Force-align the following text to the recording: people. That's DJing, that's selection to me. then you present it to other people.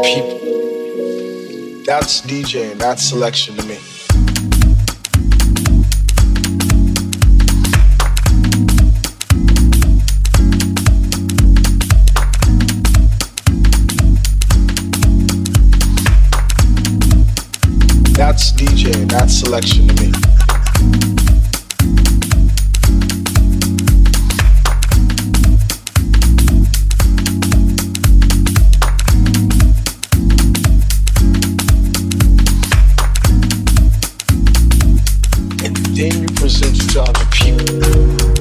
people. 0.00 1.84
That's 1.84 2.22
DJing, 2.22 2.78
that's 2.78 3.02
selection 3.02 3.56
to 3.56 3.66
me. 3.66 3.91
then 35.94 36.22
you 36.22 36.28
present 36.28 36.74
it 36.74 36.90
to 36.90 37.02
other 37.02 37.26
people. 37.30 38.31